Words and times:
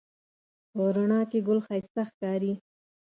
په 0.71 0.81
رڼا 0.95 1.21
کې 1.29 1.39
ګل 1.47 1.59
ښایسته 1.65 2.01
ښکاري 2.09 2.53